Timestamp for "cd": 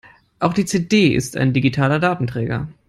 0.65-1.09